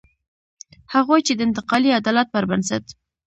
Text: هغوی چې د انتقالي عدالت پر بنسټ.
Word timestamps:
هغوی 0.93 1.19
چې 1.27 1.33
د 1.35 1.39
انتقالي 1.47 1.89
عدالت 1.99 2.27
پر 2.33 2.43
بنسټ. 2.51 2.85